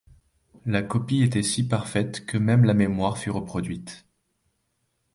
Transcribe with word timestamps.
La 0.65 0.81
copie 0.81 1.21
était 1.21 1.43
si 1.43 1.67
parfaite 1.67 2.25
que 2.25 2.39
même 2.39 2.63
la 2.63 2.73
mémoire 2.73 3.19
fut 3.19 3.29
reproduite. 3.29 4.07